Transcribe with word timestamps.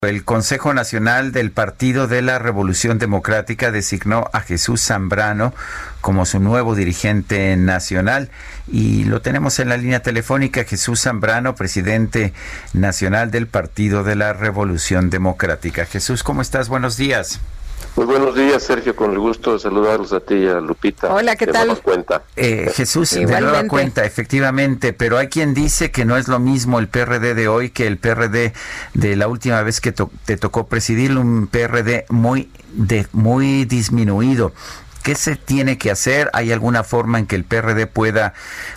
El 0.00 0.24
Consejo 0.24 0.72
Nacional 0.72 1.30
del 1.30 1.50
Partido 1.50 2.08
de 2.08 2.22
la 2.22 2.38
Revolución 2.38 2.98
Democrática 2.98 3.70
designó 3.70 4.30
a 4.32 4.40
Jesús 4.40 4.82
Zambrano 4.82 5.52
como 6.00 6.24
su 6.24 6.40
nuevo 6.40 6.74
dirigente 6.74 7.54
nacional 7.58 8.30
y 8.66 9.04
lo 9.04 9.20
tenemos 9.20 9.58
en 9.58 9.68
la 9.68 9.76
línea 9.76 10.00
telefónica. 10.00 10.64
Jesús 10.64 11.02
Zambrano, 11.02 11.54
presidente 11.54 12.32
nacional 12.72 13.30
del 13.30 13.46
Partido 13.46 14.04
de 14.04 14.16
la 14.16 14.32
Revolución 14.32 15.10
Democrática. 15.10 15.84
Jesús, 15.84 16.22
¿cómo 16.22 16.40
estás? 16.40 16.70
Buenos 16.70 16.96
días. 16.96 17.40
Muy 17.94 18.06
buenos 18.06 18.34
días, 18.34 18.62
Sergio, 18.62 18.96
con 18.96 19.12
el 19.12 19.18
gusto 19.18 19.52
de 19.52 19.58
saludarlos 19.58 20.14
a 20.14 20.20
ti 20.20 20.34
y 20.34 20.48
a 20.48 20.60
Lupita. 20.60 21.12
Hola, 21.12 21.36
¿qué 21.36 21.46
tal? 21.46 21.78
cuenta. 21.82 22.22
Eh, 22.36 22.70
Jesús, 22.74 23.10
de 23.10 23.26
nueva 23.26 23.68
cuenta, 23.68 24.04
efectivamente, 24.06 24.94
pero 24.94 25.18
hay 25.18 25.28
quien 25.28 25.52
dice 25.52 25.90
que 25.90 26.06
no 26.06 26.16
es 26.16 26.26
lo 26.26 26.38
mismo 26.38 26.78
el 26.78 26.88
PRD 26.88 27.34
de 27.34 27.48
hoy 27.48 27.68
que 27.68 27.86
el 27.86 27.98
PRD 27.98 28.54
de 28.94 29.16
la 29.16 29.28
última 29.28 29.60
vez 29.62 29.82
que 29.82 29.92
te 29.92 30.36
tocó 30.38 30.68
presidir, 30.68 31.18
un 31.18 31.48
PRD 31.48 32.06
muy, 32.08 32.50
de, 32.72 33.06
muy 33.12 33.66
disminuido. 33.66 34.52
¿Qué 35.02 35.14
se 35.14 35.36
tiene 35.36 35.76
que 35.76 35.90
hacer? 35.90 36.30
¿Hay 36.32 36.50
alguna 36.50 36.84
forma 36.84 37.18
en 37.18 37.26
que 37.26 37.36
el 37.36 37.44
PRD 37.44 37.86
pueda 37.88 38.32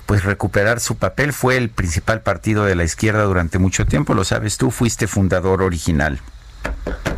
pues 0.07 0.25
recuperar 0.25 0.81
su 0.81 0.97
papel? 0.97 1.31
Fue 1.31 1.55
el 1.55 1.69
principal 1.69 2.21
partido 2.21 2.65
de 2.65 2.75
la 2.75 2.83
izquierda 2.83 3.23
durante 3.23 3.59
mucho 3.59 3.85
tiempo, 3.85 4.13
lo 4.13 4.25
sabes 4.25 4.57
tú, 4.57 4.71
fuiste 4.71 5.07
fundador 5.07 5.61
original. 5.61 6.19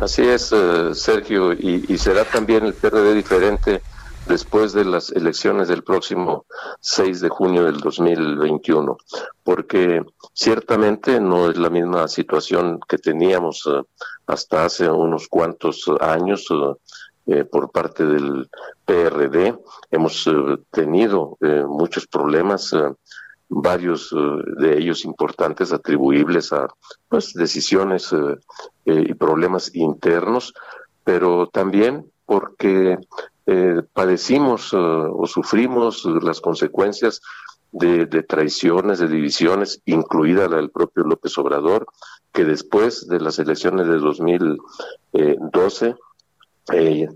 Así 0.00 0.22
es, 0.22 0.52
eh, 0.52 0.94
Sergio, 0.94 1.52
y, 1.52 1.98
será 1.98 2.24
también 2.24 2.64
el 2.64 2.74
PRD 2.74 3.14
diferente 3.14 3.82
después 4.26 4.72
de 4.72 4.84
las 4.84 5.10
elecciones 5.10 5.66
del 5.66 5.82
próximo 5.82 6.46
6 6.80 7.20
de 7.20 7.28
junio 7.28 7.64
del 7.64 7.80
2021, 7.80 8.96
porque 9.42 10.04
ciertamente 10.32 11.20
no 11.20 11.50
es 11.50 11.56
la 11.56 11.68
misma 11.68 12.06
situación 12.06 12.78
que 12.88 12.98
teníamos 12.98 13.66
eh, 13.66 13.82
hasta 14.28 14.66
hace 14.66 14.88
unos 14.88 15.26
cuantos 15.26 15.84
años 16.00 16.46
eh, 17.26 17.44
por 17.44 17.72
parte 17.72 18.06
del 18.06 18.48
PRD. 18.84 19.58
Hemos 19.90 20.30
tenido 20.70 21.36
muchos 21.66 22.06
problemas 22.06 22.72
varios 23.48 24.12
eh, 24.12 24.16
de 24.58 24.78
ellos 24.78 25.04
importantes 25.04 25.72
atribuibles 25.72 26.52
a 26.52 26.68
pues, 27.08 27.32
decisiones 27.32 28.12
eh, 28.12 28.36
eh, 28.84 29.04
y 29.08 29.14
problemas 29.14 29.74
internos, 29.74 30.54
pero 31.04 31.48
también 31.48 32.10
porque 32.26 32.98
padecimos 33.94 34.74
o 34.74 35.24
sufrimos 35.26 36.04
las 36.04 36.38
consecuencias 36.42 37.22
de, 37.72 38.06
traiciones, 38.22 38.98
de 38.98 39.08
divisiones, 39.08 39.80
incluida 39.86 40.48
la 40.48 40.56
del 40.56 40.68
propio 40.68 41.04
López 41.04 41.38
Obrador, 41.38 41.86
que 42.30 42.44
después 42.44 43.08
de 43.08 43.20
las 43.20 43.38
elecciones 43.38 43.86
de 43.86 43.96
2012, 43.96 45.94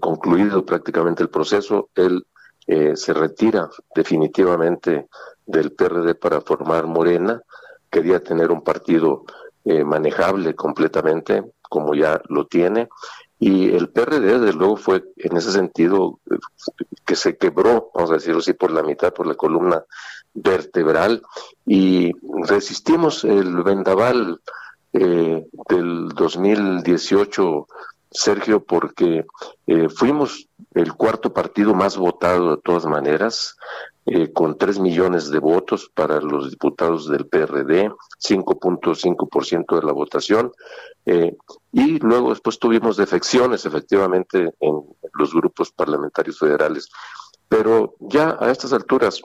concluido 0.01 0.65
prácticamente 0.65 1.23
el 1.23 1.29
proceso, 1.29 1.91
él 1.97 2.25
se 2.67 3.13
retira 3.13 3.69
definitivamente 3.95 5.09
del 5.47 5.73
PRD 5.73 6.15
para 6.15 6.41
formar 6.41 6.87
Morena, 6.87 7.43
quería 7.91 8.21
tener 8.21 8.51
un 8.51 8.63
partido 8.63 9.25
eh, 9.65 9.85
manejable 9.85 10.55
completamente, 10.55 11.45
como 11.63 11.95
ya 11.95 12.21
lo 12.29 12.47
tiene, 12.47 12.89
y 13.39 13.75
el 13.75 13.91
PRD, 13.91 14.41
desde 14.41 14.53
luego, 14.53 14.77
fue 14.77 15.05
en 15.17 15.37
ese 15.37 15.53
sentido 15.53 16.19
eh, 16.31 16.37
que 17.05 17.15
se 17.15 17.37
quebró, 17.37 17.91
vamos 17.95 18.11
a 18.11 18.15
decirlo 18.15 18.41
así, 18.41 18.55
por 18.55 18.73
la 18.73 18.83
mitad, 18.83 19.13
por 19.13 19.27
la 19.27 19.35
columna 19.35 19.85
vertebral, 20.35 21.23
y 21.67 22.13
resistimos 22.45 23.25
el 23.25 23.63
vendaval 23.63 24.41
eh, 24.95 25.47
del 25.69 26.09
2018 26.09 27.69
Sergio, 28.11 28.63
porque 28.63 29.25
fuimos 29.97 30.47
el 30.75 30.93
cuarto 30.93 31.33
partido 31.33 31.73
más 31.73 31.97
votado 31.97 32.57
de 32.57 32.63
todas 32.63 32.85
maneras, 32.85 33.57
eh, 34.05 34.33
con 34.33 34.59
3 34.59 34.81
millones 34.81 35.31
de 35.31 35.39
votos 35.39 35.89
para 35.95 36.21
los 36.21 36.51
diputados 36.51 37.09
del 37.09 37.29
PRD, 37.29 37.89
5.5% 38.19 39.81
de 39.81 39.87
la 39.87 39.93
votación, 39.93 40.51
eh, 41.07 41.37
y 41.71 42.01
luego 42.01 42.31
después 42.31 42.59
tuvimos 42.59 42.97
defecciones 42.97 43.65
efectivamente 43.65 44.55
en 44.59 44.83
los 45.15 45.33
grupos 45.33 45.71
parlamentarios 45.71 46.37
federales. 46.37 46.89
Pero 47.49 47.95
ya 48.01 48.37
a 48.41 48.51
estas 48.51 48.73
alturas, 48.73 49.23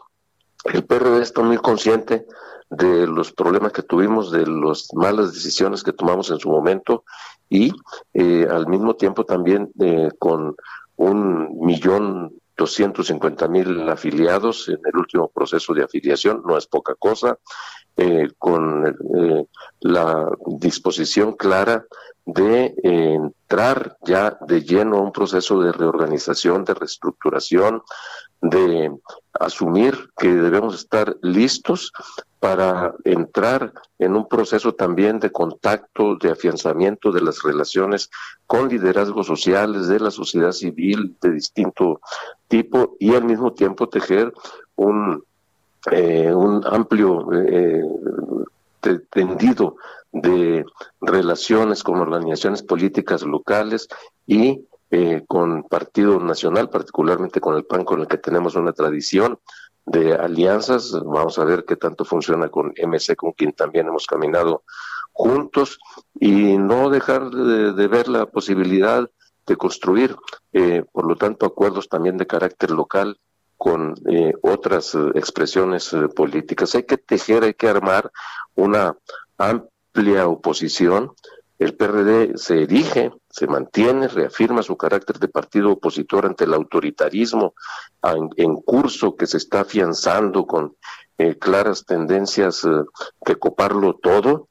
el 0.66 0.86
PRD 0.86 1.24
está 1.24 1.42
muy 1.42 1.58
consciente 1.58 2.28
de 2.70 3.08
los 3.08 3.32
problemas 3.32 3.72
que 3.72 3.82
tuvimos, 3.82 4.32
de 4.32 4.46
las 4.46 4.90
malas 4.94 5.34
decisiones 5.34 5.82
que 5.82 5.94
tomamos 5.94 6.30
en 6.30 6.38
su 6.38 6.50
momento 6.50 7.04
y 7.50 7.72
eh, 8.14 8.46
al 8.48 8.68
mismo 8.68 8.96
tiempo 8.96 9.26
también 9.26 9.72
con 10.20 10.56
un 10.98 11.66
millón 11.66 12.40
250 12.58 13.48
mil 13.48 13.88
afiliados 13.90 14.68
en 14.68 14.80
el 14.84 14.98
último 14.98 15.30
proceso 15.30 15.74
de 15.74 15.84
afiliación, 15.84 16.42
no 16.46 16.58
es 16.58 16.68
poca 16.68 16.96
cosa, 16.96 17.38
eh, 17.96 18.28
con 18.38 18.86
eh, 18.88 19.46
la 19.82 20.30
disposición 20.46 21.34
clara 21.34 21.86
de 22.26 22.76
entrar 22.84 23.98
ya 24.06 24.38
de 24.42 24.62
lleno 24.62 24.98
a 24.98 25.02
un 25.02 25.12
proceso 25.12 25.62
de 25.62 25.72
reorganización, 25.72 26.66
de 26.66 26.74
reestructuración, 26.74 27.82
de 28.42 28.92
asumir 29.34 30.10
que 30.18 30.28
debemos 30.28 30.76
estar 30.76 31.16
listos 31.22 31.92
para 32.40 32.94
entrar 33.04 33.74
en 33.98 34.16
un 34.16 34.28
proceso 34.28 34.74
también 34.74 35.20
de 35.20 35.32
contacto, 35.32 36.16
de 36.18 36.32
afianzamiento 36.32 37.12
de 37.12 37.22
las 37.22 37.42
relaciones 37.42 38.10
con 38.46 38.70
liderazgos 38.70 39.26
sociales 39.26 39.88
de 39.88 40.00
la 40.00 40.12
sociedad 40.12 40.52
civil 40.52 41.16
de 41.22 41.32
distinto 41.32 42.00
tipo 42.48 42.96
y 43.00 43.16
al 43.16 43.24
mismo 43.24 43.54
tiempo 43.54 43.90
tejer 43.90 44.32
un, 44.76 45.24
eh, 45.92 46.32
un 46.32 46.64
amplio 46.66 47.28
eh, 47.34 47.84
tendido 49.10 49.78
de 50.12 50.64
relaciones 51.02 51.84
con 51.84 52.00
organizaciones 52.00 52.62
políticas 52.62 53.24
locales 53.24 53.88
y 54.26 54.66
eh, 54.90 55.24
con 55.28 55.64
Partido 55.64 56.20
Nacional, 56.20 56.70
particularmente 56.70 57.42
con 57.42 57.56
el 57.56 57.66
PAN, 57.66 57.84
con 57.84 58.00
el 58.00 58.08
que 58.08 58.18
tenemos 58.18 58.56
una 58.56 58.72
tradición 58.72 59.40
de 59.88 60.14
alianzas. 60.14 60.92
Vamos 60.92 61.40
a 61.40 61.46
ver 61.46 61.66
qué 61.66 61.76
tanto 61.78 62.06
funciona 62.06 62.50
con 62.50 62.74
MC, 62.78 63.16
con 63.16 63.32
quien 63.32 63.54
también 63.54 63.88
hemos 63.88 64.06
caminado 64.06 64.64
juntos, 65.14 65.80
y 66.20 66.58
no 66.58 66.90
dejar 66.90 67.32
de, 67.32 67.88
ver 67.88 68.08
la 68.08 68.28
posibilidad 68.28 69.10
de 69.48 69.56
construir, 69.56 70.16
eh, 70.54 70.84
por 70.92 71.08
lo 71.08 71.16
tanto, 71.16 71.46
acuerdos 71.46 71.88
también 71.90 72.18
de 72.18 72.28
carácter 72.28 72.72
local 72.72 73.18
con 73.56 73.96
eh, 74.08 74.34
otras 74.44 74.94
expresiones 75.16 75.96
políticas. 76.16 76.76
Hay 76.76 76.84
que 76.84 76.98
tejer, 76.98 77.44
hay 77.44 77.56
que 77.56 77.70
armar 77.70 78.12
una 78.56 78.96
amplia 79.38 80.28
oposición 80.28 81.14
el 81.60 81.76
PRD 81.76 82.38
se 82.38 82.64
erige, 82.64 83.12
se 83.30 83.48
mantiene, 83.48 84.08
reafirma 84.08 84.62
su 84.62 84.78
carácter 84.78 85.18
de 85.18 85.28
partido 85.28 85.72
opositor 85.72 86.26
ante 86.26 86.44
el 86.44 86.54
autoritarismo 86.54 87.56
en, 88.36 88.56
curso 88.58 89.16
que 89.16 89.26
se 89.26 89.38
está 89.38 89.62
afianzando 89.62 90.46
con 90.46 90.76
eh, 91.18 91.36
claras 91.36 91.86
tendencias 91.86 92.64
eh, 92.64 92.70
de 93.26 93.36
coparlo 93.38 93.96
todo, 93.96 94.50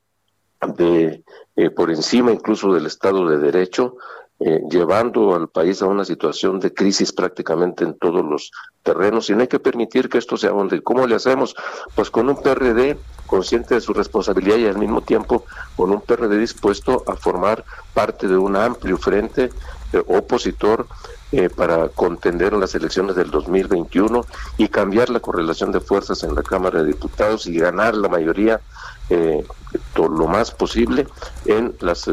de 0.77 1.23
eh, 1.55 1.71
por 1.71 1.91
encima 1.91 2.33
incluso 2.33 2.73
del 2.73 2.87
Estado 2.87 3.29
de 3.29 3.39
Derecho, 3.39 3.97
llevando 4.39 5.35
al 5.35 5.49
país 5.49 5.81
a 5.81 5.87
una 5.87 6.05
situación 6.05 6.61
de 6.61 6.75
crisis 6.75 7.11
prácticamente 7.11 7.85
en 7.85 7.97
todos 7.97 8.23
los 8.23 8.51
terrenos 8.83 9.31
y 9.31 9.35
no 9.35 9.41
hay 9.41 9.49
que 9.49 9.59
permitir 9.59 10.11
que 10.11 10.19
esto 10.19 10.37
se 10.37 10.47
abonde. 10.47 10.83
¿Cómo 10.83 11.07
le 11.07 11.15
hacemos? 11.15 11.57
Pues 11.95 12.11
con 12.11 12.29
un 12.29 12.43
PRD 12.43 12.99
consciente 13.27 13.75
de 13.75 13.81
su 13.81 13.93
responsabilidad 13.93 14.57
y 14.57 14.67
al 14.67 14.79
mismo 14.79 15.03
tiempo 15.03 15.45
con 15.77 15.91
un 15.91 16.01
PRD 16.01 16.39
dispuesto 16.39 17.05
a 17.07 17.17
formar 17.17 17.65
parte 17.93 18.29
de 18.29 18.37
un 18.37 18.57
amplio 18.57 18.97
frente 18.97 19.51
eh, 19.93 20.03
opositor 20.07 20.87
eh, 21.33 21.51
para 21.51 21.89
contender 21.89 22.53
las 22.53 22.77
elecciones 22.77 23.17
del 23.17 23.33
2021 23.33 24.25
y 24.59 24.69
cambiar 24.69 25.11
la 25.11 25.19
correlación 25.19 25.73
de 25.73 25.81
fuerzas 25.81 26.23
en 26.23 26.37
la 26.37 26.43
Cámara 26.45 26.81
de 26.81 26.87
Diputados 26.87 27.49
y 27.49 27.59
ganar 27.59 27.97
la 27.97 28.09
mayoría 28.09 28.61
eh, 29.11 29.45
lo 29.97 30.27
más 30.29 30.53
posible 30.53 31.07
en 31.45 31.75
las 31.81 32.07
eh, 32.07 32.13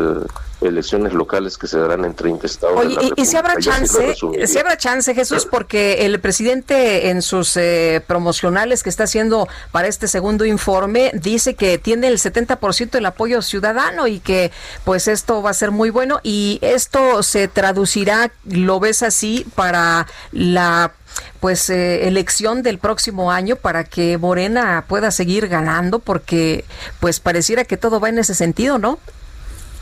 elecciones 0.68 1.14
locales 1.14 1.58
que 1.58 1.68
se 1.68 1.78
darán 1.78 2.06
en 2.06 2.14
30 2.14 2.46
estados. 2.46 2.86
y, 3.16 3.26
si 3.26 3.36
habrá 3.36 3.58
chance, 3.58 4.16
si 4.46 4.58
habrá 4.58 4.78
chance, 4.78 5.14
Jesús, 5.14 5.46
porque 5.46 6.06
el 6.06 6.20
presidente 6.20 7.10
en 7.10 7.22
sus 7.22 7.58
eh, 7.58 8.04
promocionales 8.06 8.84
que 8.84 8.90
está 8.90 9.04
haciendo 9.04 9.48
para 9.72 9.88
este 9.88 10.08
segundo 10.08 10.46
informe 10.46 11.12
dice 11.14 11.56
que 11.56 11.78
tiene 11.78 12.08
el 12.08 12.18
70% 12.18 12.92
del 12.92 13.06
apoyo 13.06 13.42
ciudadano 13.42 14.08
y 14.08 14.20
que 14.20 14.52
pues 14.84 15.08
esto 15.08 15.42
va 15.42 15.52
a 15.52 15.54
ser 15.54 15.72
muy 15.72 15.90
bueno 15.90 16.20
y 16.24 16.60
esto 16.62 17.24
se 17.24 17.48
traducirá, 17.48 18.32
lo 18.46 18.80
ves 18.80 19.04
así, 19.04 19.46
para 19.56 20.08
la 20.32 20.94
pues 21.40 21.70
eh, 21.70 22.08
elección 22.08 22.64
del 22.64 22.80
próximo 22.80 23.32
año 23.32 23.56
para 23.56 23.84
que 23.84 24.18
Morena 24.18 24.86
pueda 24.88 25.12
seguir 25.12 25.48
ganando 25.48 26.00
porque 26.00 26.66
pues 27.00 27.20
pareciera 27.20 27.66
que 27.66 27.78
todo 27.78 28.00
va 28.00 28.10
en 28.10 28.20
ese 28.20 28.34
sentido, 28.34 28.80
¿no? 28.80 28.98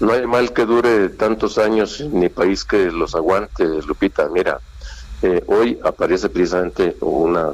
No 0.01 0.13
hay 0.13 0.25
mal 0.25 0.51
que 0.51 0.65
dure 0.65 1.09
tantos 1.09 1.59
años 1.59 2.01
ni 2.01 2.27
país 2.27 2.65
que 2.65 2.89
los 2.91 3.13
aguante, 3.13 3.63
Lupita. 3.85 4.27
Mira, 4.29 4.59
eh, 5.21 5.43
hoy 5.45 5.79
aparece 5.83 6.27
precisamente 6.29 6.97
una, 7.01 7.49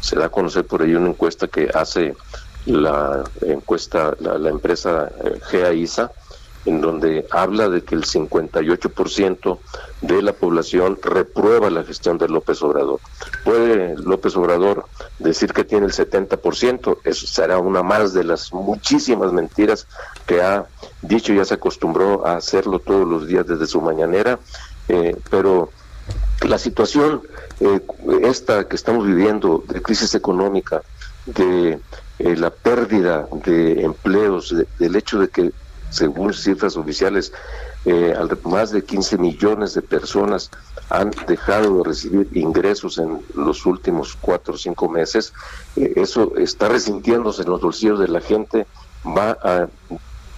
se 0.00 0.14
da 0.14 0.26
a 0.26 0.28
conocer 0.28 0.64
por 0.64 0.82
ahí 0.82 0.94
una 0.94 1.08
encuesta 1.08 1.48
que 1.48 1.68
hace 1.74 2.14
la 2.66 3.24
encuesta, 3.40 4.14
la, 4.20 4.50
empresa 4.50 5.10
eh, 5.24 5.40
GAISA, 5.50 6.12
en 6.66 6.80
donde 6.80 7.26
habla 7.30 7.68
de 7.68 7.82
que 7.82 7.94
el 7.94 8.04
58% 8.04 9.58
de 10.02 10.22
la 10.22 10.32
población 10.32 10.98
reprueba 11.02 11.70
la 11.70 11.84
gestión 11.84 12.18
de 12.18 12.28
López 12.28 12.62
Obrador. 12.62 13.00
Puede 13.44 13.96
López 13.96 14.36
Obrador 14.36 14.86
decir 15.18 15.52
que 15.52 15.64
tiene 15.64 15.86
el 15.86 15.92
70%, 15.92 16.98
eso 17.04 17.26
será 17.26 17.58
una 17.58 17.82
más 17.82 18.12
de 18.12 18.24
las 18.24 18.52
muchísimas 18.52 19.32
mentiras 19.32 19.86
que 20.26 20.42
ha 20.42 20.66
dicho, 21.02 21.32
ya 21.32 21.44
se 21.44 21.54
acostumbró 21.54 22.26
a 22.26 22.36
hacerlo 22.36 22.78
todos 22.78 23.08
los 23.08 23.26
días 23.26 23.46
desde 23.46 23.66
su 23.66 23.80
mañanera, 23.80 24.38
eh, 24.88 25.16
pero 25.30 25.70
la 26.46 26.58
situación 26.58 27.22
eh, 27.60 27.80
esta 28.22 28.64
que 28.64 28.76
estamos 28.76 29.06
viviendo 29.06 29.62
de 29.68 29.82
crisis 29.82 30.14
económica, 30.14 30.82
de 31.26 31.78
eh, 32.18 32.36
la 32.36 32.50
pérdida 32.50 33.28
de 33.44 33.82
empleos, 33.82 34.54
del 34.78 34.96
hecho 34.96 35.18
de 35.18 35.28
que 35.28 35.52
según 35.90 36.32
cifras 36.32 36.76
oficiales, 36.76 37.32
eh, 37.84 38.14
más 38.44 38.70
de 38.70 38.84
15 38.84 39.18
millones 39.18 39.74
de 39.74 39.82
personas 39.82 40.50
han 40.88 41.10
dejado 41.26 41.78
de 41.78 41.84
recibir 41.84 42.28
ingresos 42.32 42.98
en 42.98 43.20
los 43.34 43.64
últimos 43.66 44.16
cuatro 44.20 44.54
o 44.54 44.58
cinco 44.58 44.88
meses. 44.88 45.32
Eh, 45.76 45.92
eso 45.96 46.36
está 46.36 46.68
resintiéndose 46.68 47.42
en 47.42 47.50
los 47.50 47.60
bolsillos 47.60 47.98
de 48.00 48.08
la 48.08 48.20
gente. 48.20 48.66
Va 49.06 49.38
a, 49.42 49.68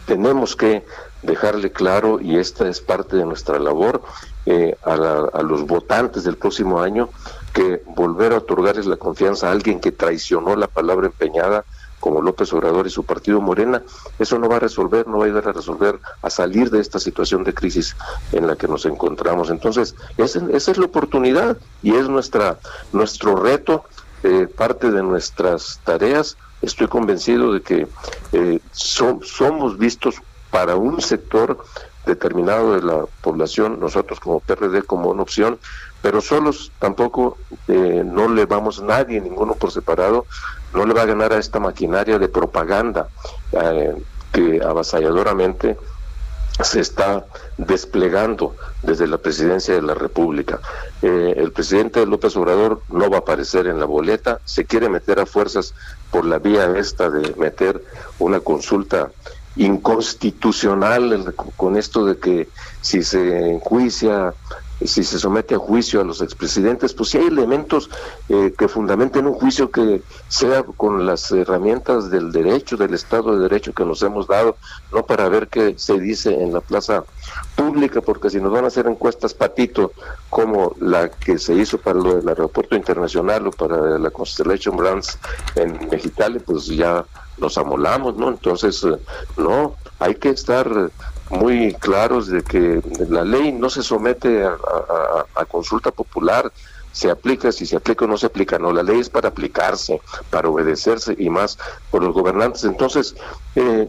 tenemos 0.07 0.57
que 0.57 0.85
dejarle 1.23 1.71
claro, 1.71 2.21
y 2.21 2.37
esta 2.37 2.69
es 2.69 2.81
parte 2.81 3.17
de 3.17 3.25
nuestra 3.25 3.59
labor, 3.59 4.03
eh, 4.47 4.77
a, 4.85 4.95
a 4.95 5.43
los 5.43 5.67
votantes 5.67 6.25
del 6.25 6.37
próximo 6.37 6.81
año, 6.81 7.09
que 7.53 7.83
volver 7.87 8.33
a 8.33 8.39
otorgarles 8.39 8.87
la 8.87 8.97
confianza 8.97 9.49
a 9.49 9.53
alguien 9.53 9.81
que 9.81 9.93
traicionó 9.93 10.57
la 10.57 10.67
palabra 10.67 11.07
empeñada 11.07 11.65
como 12.03 12.21
López 12.21 12.53
Obrador 12.53 12.89
y 12.89 12.91
su 12.91 13.05
partido 13.05 13.41
Morena, 13.41 13.81
eso 14.19 14.37
no 14.37 14.49
va 14.49 14.57
a 14.57 14.59
resolver, 14.59 15.07
no 15.07 15.19
va 15.19 15.25
a 15.25 15.27
ayudar 15.29 15.49
a 15.49 15.53
resolver, 15.53 16.01
a 16.21 16.31
salir 16.31 16.69
de 16.69 16.81
esta 16.81 16.99
situación 16.99 17.45
de 17.45 17.55
crisis 17.55 17.95
en 18.33 18.49
la 18.49 18.57
que 18.57 18.67
nos 18.67 18.85
encontramos. 18.87 19.51
Entonces, 19.51 19.95
esa, 20.17 20.41
es 20.51 20.79
la 20.79 20.87
oportunidad 20.87 21.57
y 21.81 21.95
es 21.95 22.09
nuestra 22.09 22.59
nuestro 22.93 23.37
reto, 23.37 23.85
eh, 24.25 24.49
parte 24.49 24.91
de 24.91 25.05
nuestras 25.05 25.81
tareas. 25.85 26.37
Estoy 26.61 26.89
convencido 26.89 27.53
de 27.53 27.63
que 27.63 27.87
eh, 28.33 28.59
somos 28.73 29.79
vistos 29.79 30.17
para 30.51 30.75
un 30.75 31.01
sector 31.01 31.57
determinado 32.05 32.75
de 32.75 32.83
la 32.83 33.05
población, 33.21 33.79
nosotros 33.79 34.19
como 34.19 34.41
PRD 34.41 34.83
como 34.83 35.11
una 35.11 35.23
opción, 35.23 35.59
pero 36.03 36.21
solos 36.21 36.73
tampoco 36.81 37.39
eh, 37.69 38.03
no 38.05 38.29
le 38.29 38.45
vamos 38.45 38.83
nadie, 38.83 39.21
ninguno 39.21 39.55
por 39.55 39.71
separado, 39.71 40.27
no 40.75 40.87
le 40.87 40.95
va 40.95 41.03
a 41.03 41.07
ganar 41.07 41.33
a 41.33 41.39
esta 41.39 41.61
maquinaria 41.61 42.19
de 42.19 42.29
propaganda 42.29 43.09
eh, 43.53 43.95
que 44.33 44.61
avasalladoramente 44.65 45.77
se 46.63 46.81
está 46.81 47.25
desplegando 47.57 48.55
desde 48.83 49.07
la 49.07 49.19
presidencia 49.19 49.75
de 49.75 49.83
la 49.83 49.95
República. 49.95 50.61
Eh, 51.01 51.35
el 51.37 51.53
presidente 51.53 52.05
López 52.07 52.37
Obrador 52.37 52.83
no 52.89 53.11
va 53.11 53.19
a 53.19 53.21
aparecer 53.21 53.67
en 53.67 53.79
la 53.79 53.87
boleta, 53.87 54.41
se 54.45 54.65
quiere 54.65 54.89
meter 54.89 55.19
a 55.19 55.27
fuerzas 55.27 55.75
por 56.11 56.25
la 56.25 56.39
vía 56.39 56.77
esta 56.77 57.11
de 57.11 57.35
meter 57.37 57.83
una 58.19 58.41
consulta 58.41 59.11
inconstitucional 59.57 61.35
con 61.57 61.77
esto 61.77 62.07
de 62.07 62.17
que 62.17 62.49
si 62.81 63.03
se 63.03 63.51
enjuicia 63.53 64.35
si 64.87 65.05
se 65.05 65.19
somete 65.19 65.55
a 65.55 65.59
juicio 65.59 66.01
a 66.01 66.05
los 66.05 66.21
expresidentes, 66.21 66.95
pues 66.95 67.11
si 67.11 67.19
hay 67.19 67.27
elementos 67.27 67.91
eh, 68.29 68.55
que 68.57 68.69
fundamenten 68.69 69.27
un 69.27 69.35
juicio 69.35 69.71
que 69.71 70.03
sea 70.29 70.63
con 70.63 71.07
las 71.07 71.31
herramientas 71.31 72.11
del 72.11 72.33
derecho, 72.33 72.77
del 72.77 72.95
Estado 72.95 73.37
de 73.37 73.43
Derecho 73.43 73.73
que 73.73 73.85
nos 73.85 74.03
hemos 74.03 74.27
dado, 74.27 74.57
no 74.93 75.05
para 75.05 75.29
ver 75.29 75.49
qué 75.49 75.75
se 75.77 75.99
dice 75.99 76.43
en 76.43 76.53
la 76.53 76.61
plaza 76.61 77.05
pública, 77.57 78.01
porque 78.01 78.31
si 78.31 78.41
nos 78.41 78.53
van 78.53 78.65
a 78.65 78.69
hacer 78.69 78.87
encuestas 78.87 79.35
patito, 79.35 79.93
como 80.31 80.75
la 80.81 81.11
que 81.11 81.39
se 81.39 81.55
hizo 81.55 81.79
para 81.79 81.99
lo 81.99 82.17
del 82.17 82.29
aeropuerto 82.29 82.77
internacional 82.77 83.47
o 83.47 83.51
para 83.51 83.99
la 83.99 84.11
Constellation 84.11 84.77
Brands 84.77 85.19
en 85.55 85.89
Mexicali, 85.91 86.39
pues 86.39 86.67
ya 86.67 87.05
nos 87.39 87.59
amolamos, 87.59 88.17
¿no? 88.17 88.29
Entonces, 88.29 88.83
eh, 88.85 88.97
no, 89.37 89.75
hay 90.03 90.17
que 90.17 90.31
estar 90.31 90.91
muy 91.31 91.75
claros 91.75 92.27
de 92.27 92.43
que 92.43 92.83
la 93.09 93.25
ley 93.25 93.53
no 93.53 93.71
se 93.71 93.83
somete 93.83 94.45
a, 94.45 95.45
consulta 95.47 95.91
popular, 95.91 96.53
se 96.93 97.11
aplica, 97.11 97.53
si 97.53 97.67
se 97.67 97.77
aplica 97.77 98.05
o 98.05 98.09
no 98.09 98.17
se 98.19 98.27
aplica, 98.27 98.59
no, 98.59 98.73
la 98.73 98.83
ley 98.83 99.01
es 99.01 99.09
para 99.09 99.29
aplicarse, 99.29 100.01
para 100.31 100.49
obedecerse 100.49 101.15
y 101.19 101.31
más 101.31 101.59
por 101.91 102.03
los 102.03 102.15
gobernantes. 102.15 102.65
Entonces, 102.65 103.15
eh, 103.55 103.89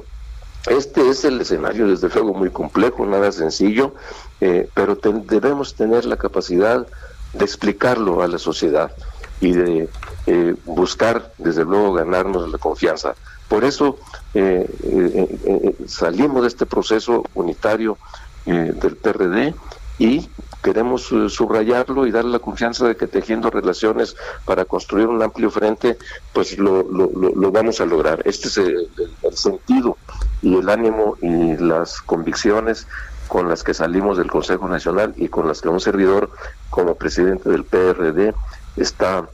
este 0.67 1.09
es 1.09 1.25
el 1.25 1.41
escenario, 1.41 1.87
desde 1.87 2.09
luego, 2.09 2.33
muy 2.33 2.49
complejo, 2.49 3.05
nada 3.05 3.31
sencillo, 3.31 3.95
eh, 4.39 4.69
pero 4.73 4.95
debemos 4.95 5.75
tener 5.75 6.05
la 6.05 6.17
capacidad 6.17 6.85
de 7.33 7.45
explicarlo 7.45 8.21
a 8.21 8.27
la 8.27 8.37
sociedad 8.37 8.91
y 9.41 9.53
de 9.53 9.89
eh, 10.27 10.55
buscar, 10.65 11.33
desde 11.37 11.65
luego, 11.65 11.93
ganarnos 11.93 12.51
la 12.51 12.57
confianza. 12.57 13.15
Por 13.47 13.63
eso 13.63 13.97
eh, 14.33 14.67
eh, 14.83 15.39
eh, 15.45 15.75
salimos 15.87 16.41
de 16.41 16.47
este 16.47 16.65
proceso 16.65 17.23
unitario 17.35 17.97
del 18.45 18.97
PRD 18.97 19.53
y 19.99 20.29
queremos 20.61 21.03
subrayarlo 21.29 22.05
y 22.05 22.11
darle 22.11 22.31
la 22.31 22.39
confianza 22.39 22.85
de 22.85 22.97
que 22.97 23.07
tejiendo 23.07 23.49
relaciones 23.49 24.17
para 24.43 24.65
construir 24.65 25.07
un 25.07 25.21
amplio 25.23 25.49
frente, 25.49 25.97
pues 26.33 26.57
lo, 26.57 26.83
lo, 26.83 27.51
vamos 27.51 27.79
a 27.79 27.85
lograr. 27.85 28.21
Este 28.25 28.49
es 28.49 28.57
el, 28.57 28.89
sentido 29.33 29.97
y 30.41 30.57
el 30.57 30.67
ánimo 30.67 31.15
y 31.21 31.55
las 31.55 32.01
convicciones 32.01 32.85
con 33.29 33.47
las 33.47 33.63
que 33.63 33.73
salimos 33.73 34.17
del 34.17 34.29
Consejo 34.29 34.67
Nacional 34.67 35.13
y 35.15 35.29
con 35.29 35.47
las 35.47 35.61
que 35.61 35.69
un 35.69 35.79
servidor 35.79 36.29
como 36.69 36.95
presidente 36.95 37.49
del 37.49 37.63
PRD 37.63 38.33
está 38.75 39.25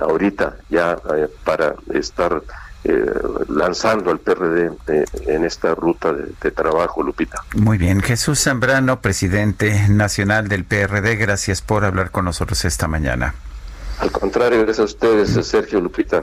ahorita 0.00 0.56
ya 0.70 0.96
para 1.44 1.74
estar 1.92 2.42
eh, 2.88 3.04
lanzando 3.48 4.10
al 4.10 4.20
PRD 4.20 4.70
eh, 4.86 5.04
en 5.26 5.44
esta 5.44 5.74
ruta 5.74 6.12
de, 6.12 6.50
trabajo, 6.50 7.02
Lupita. 7.02 7.42
Muy 7.56 7.78
bien, 7.78 8.00
Jesús 8.00 8.40
Zambrano, 8.42 9.00
presidente 9.00 9.88
nacional 9.88 10.48
del 10.48 10.64
PRD, 10.64 11.16
gracias 11.16 11.62
por 11.62 11.84
hablar 11.84 12.10
con 12.10 12.24
nosotros 12.24 12.64
esta 12.64 12.86
mañana. 12.86 13.34
Al 13.98 14.10
contrario, 14.10 14.58
gracias 14.58 14.80
a 14.80 14.84
ustedes, 14.84 15.46
Sergio 15.46 15.80
Lupita. 15.80 16.22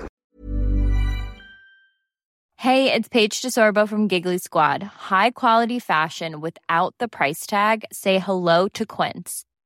Hey, 2.58 2.94
it's 2.94 3.10
Paige 3.10 3.42
DeSorbo 3.42 3.86
from 3.86 4.08
Giggly 4.08 4.38
Squad. 4.38 4.84
High 4.84 5.32
quality 5.32 5.80
fashion 5.80 6.40
without 6.40 6.96
the 6.98 7.10
price 7.10 7.46
tag. 7.46 7.84
Say 7.92 8.20
hello 8.20 8.70
to 8.70 8.86
Quince. 8.86 9.44